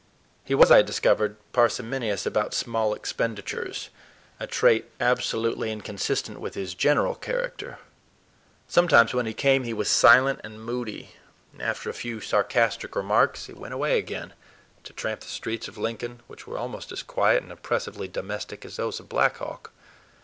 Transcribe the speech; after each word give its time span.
He 0.43 0.55
was, 0.55 0.71
I 0.71 0.77
had 0.77 0.87
discovered, 0.87 1.35
parsimonious 1.53 2.25
about 2.25 2.55
small 2.55 2.95
expenditures—a 2.95 4.47
trait 4.47 4.89
absolutely 4.99 5.71
inconsistent 5.71 6.39
with 6.39 6.55
his 6.55 6.73
general 6.73 7.13
character. 7.13 7.77
Sometimes 8.67 9.13
when 9.13 9.27
he 9.27 9.35
came 9.35 9.63
he 9.63 9.75
was 9.75 9.89
silent 9.91 10.41
and 10.43 10.59
moody, 10.65 11.11
and 11.53 11.61
after 11.61 11.87
a 11.87 11.93
few 11.93 12.19
sarcastic 12.19 12.95
remarks 12.95 13.47
went 13.49 13.75
away 13.75 13.99
again, 13.99 14.33
to 14.85 14.91
tramp 14.91 15.19
the 15.21 15.27
streets 15.27 15.67
of 15.67 15.77
Lincoln, 15.77 16.21
which 16.25 16.47
were 16.47 16.57
almost 16.57 16.91
as 16.91 17.03
quiet 17.03 17.43
and 17.43 17.51
oppressively 17.51 18.07
domestic 18.07 18.65
as 18.65 18.77
those 18.77 18.99
of 18.99 19.07
Black 19.07 19.37
Hawk. 19.37 19.71